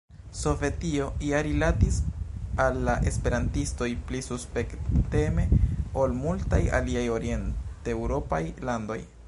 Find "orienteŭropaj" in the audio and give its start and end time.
7.19-8.45